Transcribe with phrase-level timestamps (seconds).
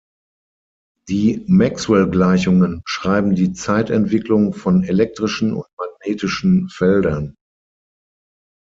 [1.09, 7.35] Die Maxwell-Gleichungen beschreiben die Zeitentwicklung von elektrischen- und magnetischen Feldern.